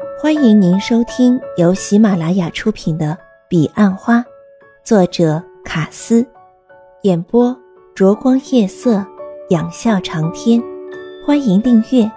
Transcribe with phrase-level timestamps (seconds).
[0.00, 3.06] 欢迎您收听由喜马拉雅出品的
[3.48, 4.18] 《彼岸花》，
[4.82, 6.26] 作者卡斯，
[7.02, 7.54] 演播
[7.94, 9.06] 灼光夜色，
[9.50, 10.62] 仰笑长天。
[11.26, 12.10] 欢迎订阅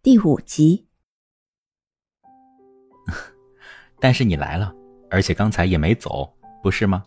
[0.00, 0.86] 第五集。
[3.98, 4.72] 但是你来了，
[5.10, 6.32] 而且刚才也没走，
[6.62, 7.04] 不是吗？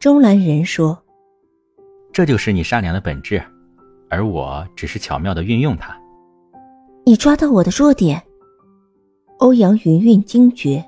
[0.00, 1.00] 钟兰人说
[2.12, 3.40] ：“这就是你善良的本质。”
[4.14, 5.92] 而我只是巧妙的运用它。
[7.04, 8.22] 你抓到我的弱点。
[9.38, 10.82] 欧阳云云惊觉。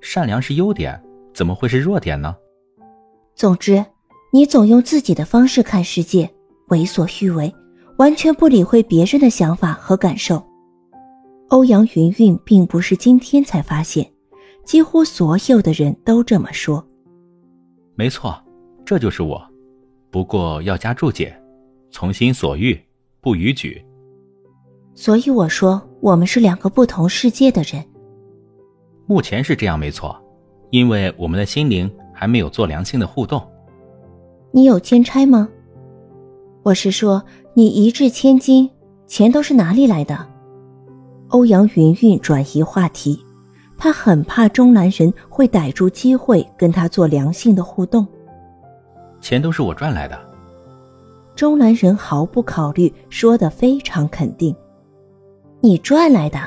[0.00, 0.98] 善良是优点，
[1.34, 2.34] 怎么会是弱点呢？
[3.34, 3.84] 总之，
[4.32, 6.28] 你总用自己的方式看世界，
[6.68, 7.54] 为所欲为，
[7.98, 10.42] 完全不理会别人的想法和感受。
[11.48, 14.10] 欧阳云云并不是今天才发现，
[14.64, 16.84] 几乎所有的人都这么说。
[17.94, 18.34] 没错，
[18.84, 19.40] 这就是我，
[20.10, 21.38] 不过要加注解。
[21.96, 22.78] 从心所欲，
[23.22, 23.82] 不逾矩。
[24.94, 27.82] 所以我说，我们是两个不同世界的人。
[29.06, 30.14] 目前是这样，没错，
[30.68, 33.42] 因为我们的心灵还没有做良性的互动。
[34.52, 35.48] 你有兼差吗？
[36.64, 38.68] 我是说，你一掷千金，
[39.06, 40.28] 钱都是哪里来的？
[41.28, 43.18] 欧阳云云转移话题，
[43.78, 48.06] 他很怕钟南人会逮住机会跟他做良性的互动。
[49.18, 50.25] 钱都是我赚来的。
[51.36, 54.56] 钟兰人毫不考虑，说的非常肯定
[55.60, 56.38] ：“你赚来的。”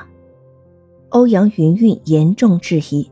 [1.09, 3.09] 欧阳云云严重质疑，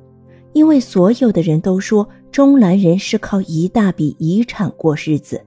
[0.54, 5.40] 因为所有的人都说钟兰人是靠一大笔遗产过日子。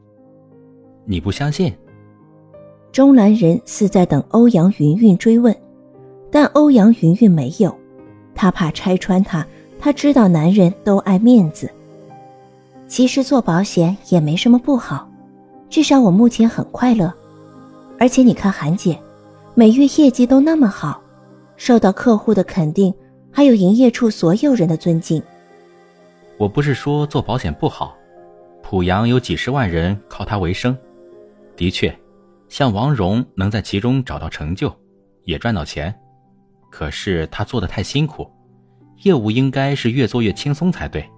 [1.05, 1.75] 你不相信？
[2.92, 5.55] 钟兰人似在等欧阳云云追问，
[6.31, 7.77] 但欧阳云云没有，
[8.37, 9.44] 他怕拆穿他。
[9.81, 11.69] 他知道男人都爱面子。
[12.87, 15.09] 其实做保险也没什么不好。
[15.70, 17.12] 至少我目前很快乐，
[17.96, 19.00] 而且你看韩姐，
[19.54, 21.00] 每月业绩都那么好，
[21.56, 22.92] 受到客户的肯定，
[23.30, 25.22] 还有营业处所有人的尊敬。
[26.36, 27.97] 我不是说做保险不好，
[28.60, 30.76] 濮阳有几十万人靠它为生，
[31.54, 31.97] 的确，
[32.48, 34.75] 像王蓉能在其中找到成就，
[35.22, 35.94] 也赚到钱，
[36.69, 38.28] 可是他做的太辛苦，
[39.03, 41.09] 业务应该是越做越轻松才对。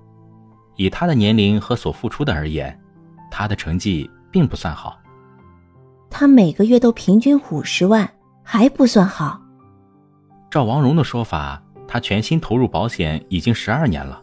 [0.77, 2.79] 以他的年龄和所付出的而言，
[3.31, 4.11] 他的成绩。
[4.33, 4.99] 并不算好，
[6.11, 8.09] 他每个月都平均五十万，
[8.43, 9.41] 还不算好。
[10.51, 14.21] 照王蓉的说法，他全心投入保险已经十二年了，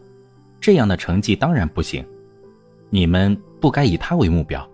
[0.60, 2.04] 这样的成绩当然不行。
[2.90, 4.68] 你们不该以他为目标。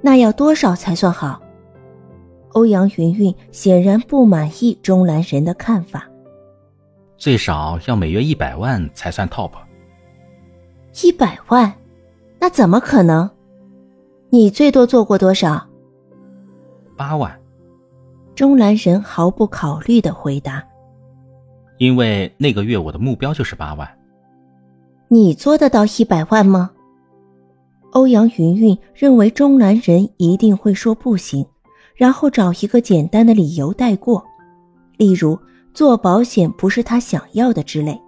[0.00, 1.40] 那要多少才算好？
[2.52, 6.08] 欧阳云云显然不满意钟兰人的看法。
[7.16, 9.52] 最少要每月一百万才算 top。
[11.02, 11.72] 一百万？
[12.38, 13.30] 那怎么可能？
[14.34, 15.62] 你最多做过多少？
[16.96, 17.38] 八万。
[18.34, 20.64] 钟兰人毫不考虑的回答。
[21.76, 23.86] 因为那个月我的目标就是八万。
[25.08, 26.70] 你做得到一百万吗？
[27.90, 31.44] 欧阳云云认为钟兰人一定会说不行，
[31.94, 34.24] 然后找一个简单的理由带过，
[34.96, 35.38] 例如
[35.74, 38.00] 做保险不是他想要的之类。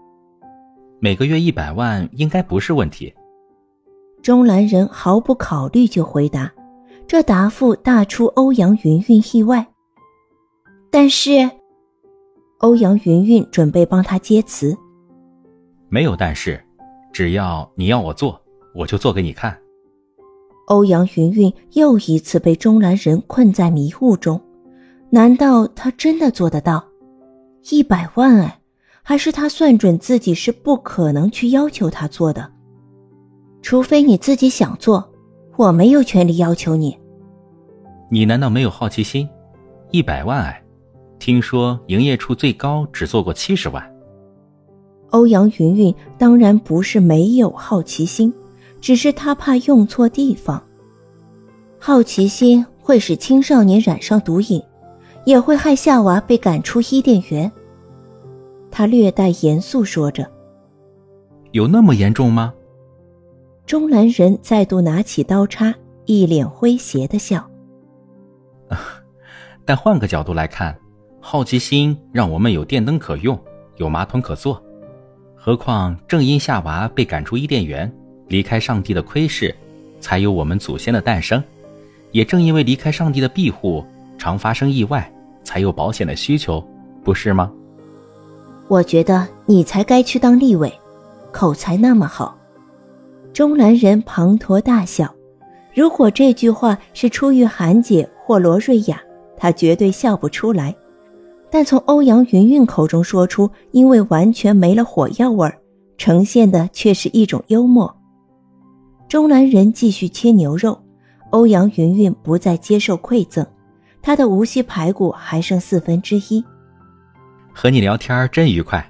[1.01, 3.13] 每个月一百万应该不是问题。
[4.25, 6.51] 钟兰人毫不考虑就回答，
[7.07, 9.67] 这答复大出欧阳云云意外。
[10.91, 11.51] 但是，
[12.61, 14.75] 欧阳云云准备帮他接词。
[15.91, 16.59] 没有但是，
[17.13, 18.41] 只要你要我做，
[18.75, 19.55] 我就做给你看。
[20.69, 24.41] 欧阳云云又一次被钟兰人困在迷雾中，
[25.11, 26.83] 难道他真的做得到？
[27.69, 28.59] 一百万哎，
[29.03, 32.54] 还是他算准自己是不可能去要求他做的？
[33.65, 35.03] 除非你自己想做，
[35.57, 36.95] 我没有权利要求你。
[38.11, 39.27] 你难道没有好奇心？
[39.91, 40.63] 一百万哎，
[41.19, 43.83] 听说营业处最高只做过七十万。
[45.13, 48.31] 欧阳云云当然不是没有好奇心，
[48.83, 50.63] 只是她怕用错地方。
[51.79, 54.63] 好奇心会使青少年染上毒瘾，
[55.25, 57.51] 也会害夏娃被赶出伊甸园。
[58.71, 60.31] 他略带严肃说着
[61.53, 62.53] ：“有那么严重吗？”
[63.67, 65.75] 钟兰人再度拿起刀叉，
[66.05, 67.49] 一脸诙谐的笑。
[69.65, 70.77] 但换个角度来看，
[71.19, 73.39] 好奇心让我们有电灯可用，
[73.77, 74.63] 有马桶可坐。
[75.35, 77.91] 何况正因夏娃被赶出伊甸园，
[78.29, 79.55] 离开上帝的窥视，
[79.99, 81.43] 才有我们祖先的诞生。
[82.13, 83.83] 也正因为离开上帝的庇护，
[84.19, 85.11] 常发生意外，
[85.43, 86.63] 才有保险的需求，
[87.03, 87.51] 不是吗？
[88.69, 90.71] 我觉得你才该去当立委，
[91.33, 92.39] 口才那么好。
[93.35, 95.13] 钟兰人滂沱大笑，
[95.75, 99.03] 如果这句话是出于韩姐或罗瑞雅，
[99.37, 100.73] 她绝对笑不出来。
[101.51, 105.59] 但从欧阳云云口中说出，因为完全没了火药味儿，
[105.99, 107.93] 呈现的却是一种幽默。
[109.09, 110.81] 中南人继续切牛肉，
[111.31, 113.45] 欧阳云云不再接受馈赠，
[114.01, 116.45] 他的无锡排骨还剩四分之一。
[117.53, 118.89] 和你聊天真愉快。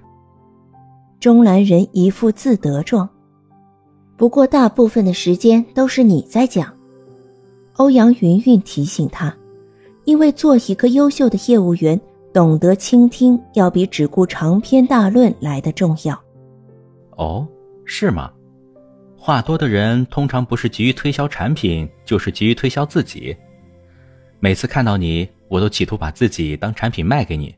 [1.18, 3.08] 中南人一副自得状。
[4.16, 6.74] 不过大部分的时间都是你在讲。
[7.74, 9.36] 欧阳云云提醒他，
[10.04, 12.00] 因为做一个优秀的业务员。
[12.32, 16.20] 懂得倾听，要比只顾长篇大论来的重要。
[17.10, 17.46] 哦，
[17.84, 18.28] 是吗？
[19.16, 23.36] 话多的人通常不是急于推销产品，就是急于推销自己。
[24.40, 27.54] 每次看到你，我都企图把自己当产品卖给你。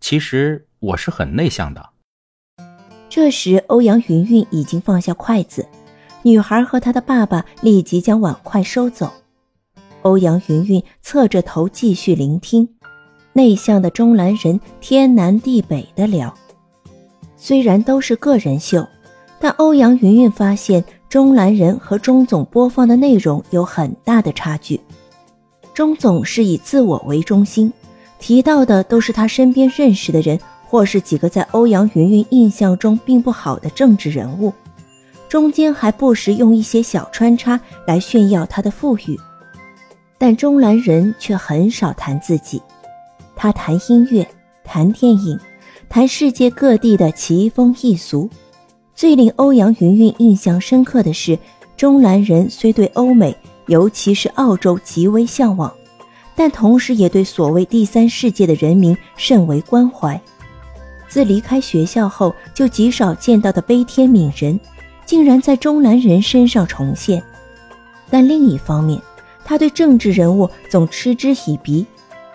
[0.00, 1.88] 其实我是很内向的。
[3.20, 5.66] 这时，欧阳云云已经放下筷子，
[6.22, 9.10] 女孩和她的爸爸立即将碗筷收走。
[10.02, 12.68] 欧阳云云侧着头继续聆听。
[13.32, 16.32] 内向的钟兰人天南地北的聊，
[17.36, 18.86] 虽然都是个人秀，
[19.40, 24.80] 但欧阳云云发现钟兰人和钟总播放的内容有很大的差距。
[25.74, 27.72] 钟总是以自我为中心，
[28.20, 30.38] 提到的都是他身边认识的人，
[30.68, 34.52] 或是几个在欧阳云云印象中并不好的政治人物，
[35.28, 39.18] 中间还不时用一些小穿插来炫耀他的富裕。
[40.18, 42.60] 但钟兰人却很少谈自己。
[43.34, 44.28] 他谈音乐，
[44.62, 45.38] 谈电影，
[45.88, 48.28] 谈世界各地的奇风异俗。
[48.94, 51.38] 最令欧阳云云印象深刻的是，
[51.76, 53.34] 钟兰人虽对欧美，
[53.68, 55.72] 尤其是澳洲极为向往，
[56.34, 60.20] 但同时也对所谓第三世界的人民甚为关怀。
[61.08, 64.58] 自离开学校后，就极少见到的悲天悯人，
[65.06, 67.22] 竟然在钟南人身上重现。
[68.10, 69.00] 但另一方面，
[69.44, 71.86] 他对政治人物总嗤之以鼻。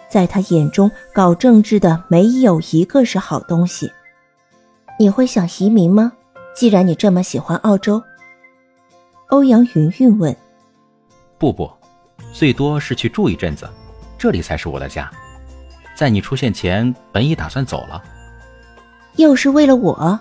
[0.10, 3.92] 在他眼中，搞政治的没有一个是好东西。
[5.00, 6.12] 你会想移民吗？
[6.56, 8.02] 既然你这么喜欢澳洲，
[9.30, 10.36] 欧阳云云问。
[11.40, 11.68] 不不，
[12.32, 13.68] 最多是去住一阵子，
[14.20, 15.10] 这里才是我的家。
[15.96, 18.02] 在你出现前，本已打算走了。
[19.16, 20.20] 又是为了我？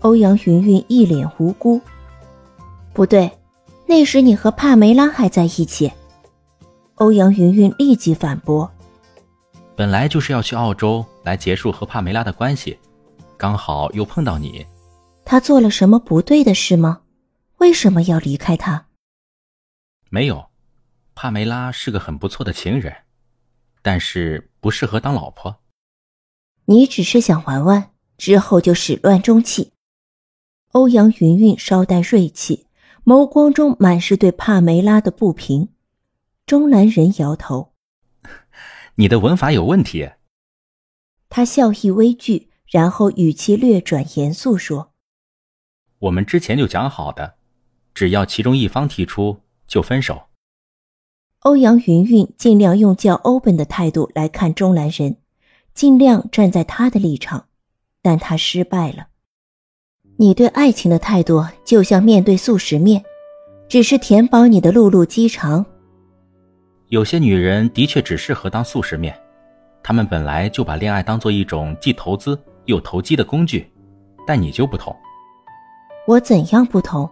[0.00, 1.80] 欧阳云云一脸无辜。
[2.92, 3.30] 不对，
[3.86, 5.90] 那时你和帕梅拉还在一起。
[6.96, 8.70] 欧阳云云立即反驳
[9.74, 12.78] ：“本来就是要去澳洲来结束和帕梅拉的关系，
[13.36, 14.64] 刚好又碰到你。
[15.24, 17.00] 他做了什么不对的事吗？
[17.58, 18.86] 为什么要离开他？
[20.10, 20.46] 没有，
[21.14, 22.94] 帕梅拉是个很不错的情人，
[23.80, 25.61] 但是不适合当老婆。
[26.66, 29.72] 你只是想玩玩，之后就始乱终弃。”
[30.72, 32.66] 欧阳云云稍带锐气，
[33.04, 35.68] 眸光中满是对帕梅拉的不平。
[36.46, 37.72] 钟兰人摇头
[38.96, 40.10] ：“你的文法有问题。”
[41.28, 44.92] 他笑意微惧，然后语气略转严肃说
[46.00, 47.36] ：“我们之前就讲好的，
[47.94, 50.28] 只要其中一方提出，就分手。”
[51.40, 55.16] 欧阳云云尽量用较 open 的态度来看钟兰人，
[55.74, 57.46] 尽量站在他的立场，
[58.02, 59.06] 但他失败了。
[60.16, 63.02] 你对爱情的态度就像面对速食面，
[63.68, 65.64] 只是填饱你的辘辘饥肠。
[66.88, 69.18] 有些女人的确只适合当速食面，
[69.82, 73.72] 她们本来就把恋爱当做一种既投资又投机的工具，
[74.26, 74.94] 但你就不同。
[76.06, 77.08] 我怎样不同？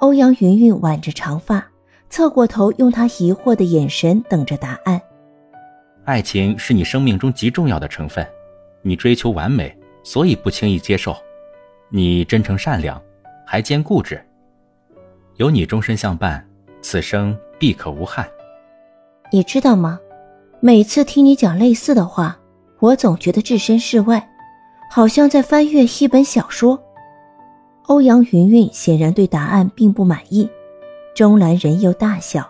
[0.00, 1.66] 欧阳云云挽着长发，
[2.10, 5.00] 侧过头，用她疑惑的眼神等着答案。
[6.04, 8.26] 爱情是你生命中极重要的成分，
[8.82, 11.16] 你追求完美，所以不轻易接受。
[11.88, 13.00] 你真诚善良，
[13.46, 14.22] 还兼固执。
[15.36, 16.46] 有你终身相伴，
[16.82, 18.28] 此生必可无憾。
[19.32, 19.98] 你知道吗？
[20.60, 22.38] 每次听你讲类似的话，
[22.80, 24.28] 我总觉得置身事外，
[24.90, 26.78] 好像在翻阅一本小说。
[27.86, 30.48] 欧阳云云显然对答案并不满意，
[31.14, 32.46] 钟兰人又大笑：“，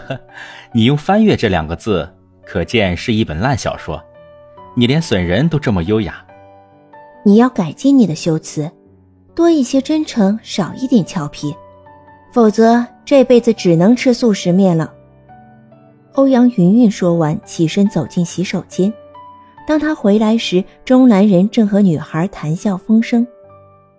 [0.72, 2.08] 你用‘翻阅’这两个字，
[2.44, 4.02] 可见是一本烂小说。
[4.76, 6.24] 你连损人都这么优雅。
[7.24, 8.70] 你要改进你的修辞，
[9.34, 11.54] 多一些真诚，少一点俏皮，
[12.32, 14.92] 否则这辈子只能吃素食面了。”
[16.14, 18.92] 欧阳云云说完，起身走进洗手间。
[19.66, 23.26] 当他回来时，钟兰人正和女孩谈笑风生。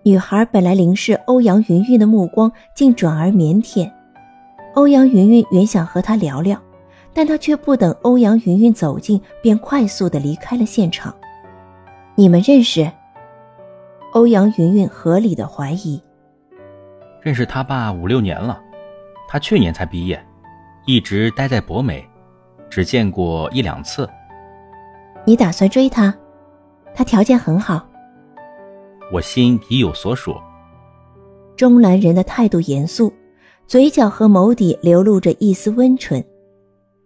[0.04, 3.90] 女孩本来凝视欧阳云云的目光竟转而腼腆。
[4.80, 6.58] 欧阳云云原想和他聊聊，
[7.14, 11.14] 但他却不等欧阳云云走近，便快速的离开了现场。
[12.16, 12.90] 你们认识？
[14.14, 16.02] 欧阳云云合理的怀疑。
[17.22, 18.58] 认识他爸五六年了，
[19.28, 20.18] 他去年才毕业，
[20.86, 22.08] 一直待在博美，
[22.70, 24.10] 只见过一两次。
[25.26, 26.16] 你打算追他？
[26.96, 27.86] 他条件很好。
[29.12, 30.38] 我心已有所属。
[31.58, 33.12] 中南人的态度严肃，
[33.70, 36.26] 嘴角和眸底流露着一丝温存。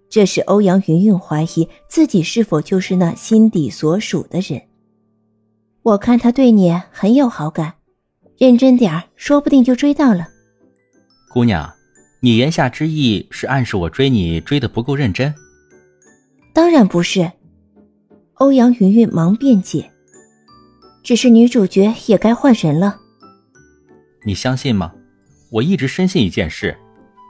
[0.10, 4.62] 这使欧阳云云怀疑自己是否就是那心底所属的人。
[5.82, 7.74] 我看他对你很有好感，
[8.38, 10.30] 认真点儿，说不定就追到了。
[11.34, 11.70] 姑娘，
[12.22, 15.34] 你言下之意是暗示我追你追的不够认真？
[16.54, 17.30] 当然不是。
[18.36, 19.92] 欧阳云云忙辩解，
[21.04, 22.98] 只是女主角也该换人了。
[24.26, 24.94] 你相信吗？
[25.54, 26.76] 我一直深信一件事：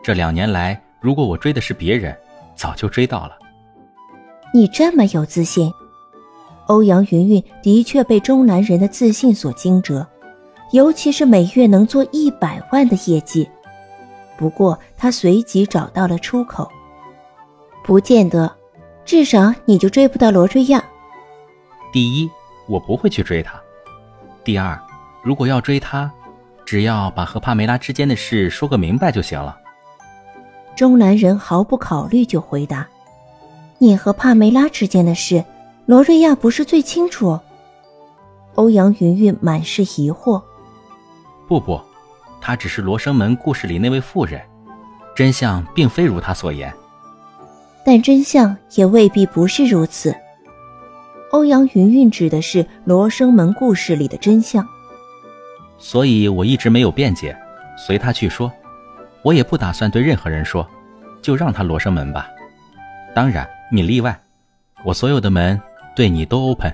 [0.02, 2.18] 这两年来，如果我追的是别人。
[2.56, 3.36] 早就追到了。
[4.54, 5.74] 你这么有自信，
[6.68, 10.06] 欧阳云云的确被中南人的自信所惊蛰，
[10.72, 13.50] 尤其是每月能做一百万的业绩。
[14.38, 16.72] 不过他随即找到了出口
[17.84, 18.56] ：“不见得，
[19.04, 20.82] 至少你就追不到罗瑞亚。
[21.92, 22.30] 第一，
[22.68, 23.54] 我不会去追他；
[24.44, 24.80] 第二，
[25.24, 26.10] 如果要追他，
[26.66, 29.58] 只要把和帕梅拉之间的事说个明白就行了。”
[30.76, 32.88] 中南人毫不考虑就回答
[33.78, 35.44] ：“你和帕梅拉之间的事，
[35.86, 37.40] 罗瑞亚不是最清楚？”
[38.56, 40.42] 欧阳云云满是疑惑
[41.48, 41.80] ：“不不，
[42.42, 44.42] 她只是罗生门故事里那位妇人，
[45.16, 46.74] 真相并非如她所言。
[47.86, 50.16] 但真相也未必不是如此。
[51.32, 54.66] 欧阳云云指的是罗生门故事里的真相，
[55.86, 57.38] 所以我一直没有辩解，
[57.76, 58.50] 随他去说。”
[59.22, 60.66] 我也不打算对任何人说，
[61.22, 62.30] 就让他罗生门吧。
[63.14, 64.18] 当然，你例外，
[64.86, 65.60] 我所有的门
[65.94, 66.74] 对你都 open。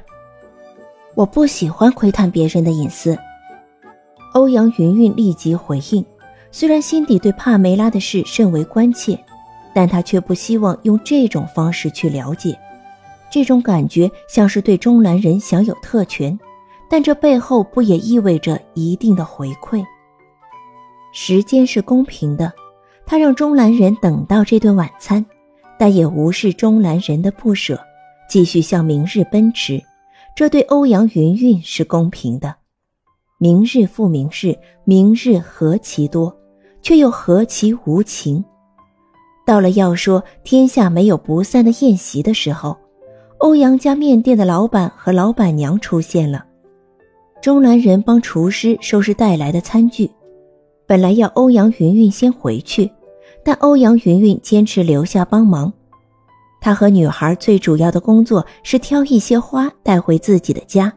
[1.15, 3.17] 我不喜欢窥探别人的隐私。
[4.33, 6.05] 欧阳云云立即回应，
[6.51, 9.19] 虽然心底对帕梅拉的事甚为关切，
[9.73, 12.57] 但她却不希望用这种方式去了解。
[13.31, 16.39] 这种感觉像是对中南人享有特权，
[16.89, 19.83] 但这背后不也意味着一定的回馈？
[21.13, 22.51] 时间是公平的，
[23.05, 25.25] 他让钟兰人等到这顿晚餐，
[25.77, 27.79] 但也无视钟兰人的不舍，
[28.29, 29.81] 继续向明日奔驰。
[30.35, 32.55] 这对欧阳云云是公平的。
[33.37, 36.35] 明日复明日，明日何其多，
[36.81, 38.43] 却又何其无情。
[39.45, 42.77] 到了要说天下没有不散的宴席的时候，
[43.39, 46.45] 欧阳家面店的老板和老板娘出现了。
[47.41, 50.09] 钟兰人帮厨师收拾带来的餐具。
[50.85, 52.89] 本来要欧阳云云先回去，
[53.43, 55.71] 但欧阳云云坚持留下帮忙。
[56.59, 60.91] 他和女孩最主要的工作是挑一些花带回自己的家。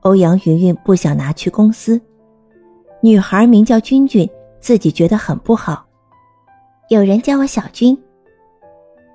[0.00, 2.00] 欧阳云云不想拿去公司。
[3.00, 5.86] 女孩名叫君君，自己觉得很不好，
[6.88, 7.96] 有人叫我小君。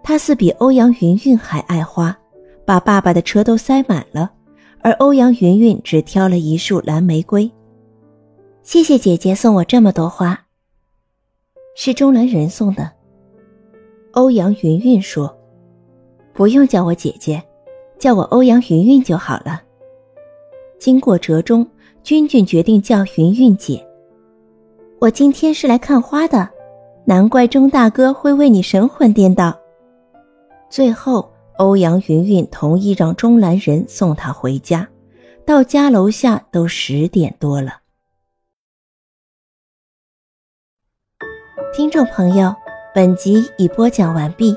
[0.01, 2.17] 她似比欧阳云云还爱花，
[2.65, 4.31] 把爸爸的车都塞满了，
[4.83, 7.49] 而欧阳云云只挑了一束蓝玫瑰。
[8.63, 10.37] 谢谢姐姐送我这么多花。
[11.73, 12.91] 是钟兰人送的。
[14.11, 15.33] 欧阳云云说
[16.35, 17.41] ：“不用叫我姐姐，
[17.97, 19.61] 叫我欧阳云云就好了。”
[20.77, 21.65] 经过折中，
[22.03, 23.83] 君君决定叫云云姐。
[24.99, 26.47] 我今天是来看花的，
[27.05, 29.57] 难怪钟大哥会为你神魂颠倒。
[30.69, 31.27] 最后，
[31.63, 34.89] 欧阳云云同意让钟兰人送她回家。
[35.45, 37.79] 到家楼下都十点多了。
[41.73, 42.53] 听众朋友，
[42.93, 44.53] 本集已播讲完毕，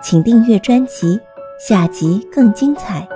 [0.00, 1.18] 请订阅专辑，
[1.58, 3.15] 下集更精彩。